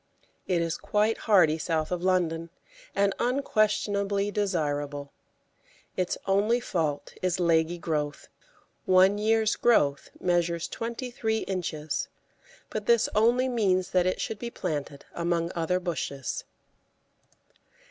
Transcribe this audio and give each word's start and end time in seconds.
It 0.47 0.63
is 0.63 0.77
quite 0.79 1.15
hardy 1.29 1.59
south 1.59 1.91
of 1.91 2.01
London, 2.01 2.49
and 2.95 3.13
unquestionably 3.19 4.31
desirable. 4.31 5.11
Its 5.95 6.17
only 6.25 6.59
fault 6.59 7.13
is 7.21 7.39
leggy 7.39 7.77
growth; 7.77 8.27
one 8.85 9.19
year's 9.19 9.55
growth 9.55 10.09
measures 10.19 10.67
twenty 10.67 11.11
three 11.11 11.41
inches, 11.41 12.07
but 12.71 12.87
this 12.87 13.09
only 13.13 13.47
means 13.47 13.91
that 13.91 14.07
it 14.07 14.19
should 14.19 14.39
be 14.39 14.49
planted 14.49 15.05
among 15.13 15.51
other 15.53 15.79
bushes. 15.79 16.45